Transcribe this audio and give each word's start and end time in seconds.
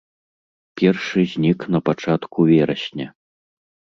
Першы 0.79 1.21
знік 1.33 1.59
на 1.75 1.79
пачатку 1.89 2.45
верасня. 2.53 3.07